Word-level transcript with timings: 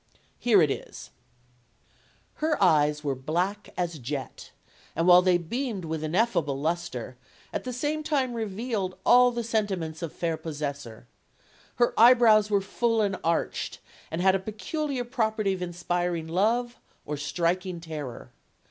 Here 0.39 0.63
it 0.63 0.71
is: 0.71 1.11
Her 2.37 2.57
eyes 2.59 3.03
were 3.03 3.13
black 3.13 3.69
as 3.77 3.99
jet, 3.99 4.49
and, 4.95 5.05
while 5.05 5.21
they 5.21 5.37
teamed 5.37 5.85
with 5.85 6.03
ineffable 6.03 6.59
luster, 6.59 7.17
at 7.53 7.65
the 7.65 7.71
same 7.71 8.01
time 8.01 8.33
revealed 8.33 8.97
all 9.05 9.29
the 9.29 9.43
sentiments 9.43 10.01
of 10.01 10.11
fair 10.11 10.37
possessor. 10.37 11.05
Her 11.75 11.93
eyebrows 11.99 12.49
were 12.49 12.61
full 12.61 12.99
and 13.03 13.15
arched, 13.23 13.77
and 14.09 14.21
had 14.23 14.33
a 14.33 14.39
peculiar 14.39 15.03
property 15.03 15.53
of 15.53 15.61
inspiring 15.61 16.27
love 16.27 16.79
or 17.05 17.15
striking 17.15 17.79
terror. 17.79 18.31